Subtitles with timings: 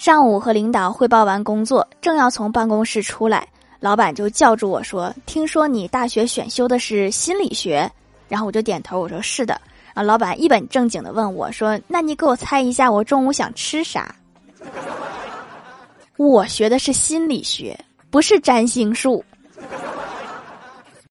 [0.00, 3.46] 上午和领导汇报完工作正要从办公室出来
[3.80, 7.86] 老板就叫住我说听说你大学选修的是心理学。
[8.26, 9.60] 然后我就点头我说是的。
[9.92, 14.14] 啊老板一本正经的问我说那你给我猜一下我中午想吃啥？
[16.16, 17.78] 我学的是心理学
[18.08, 19.22] 不是占星术。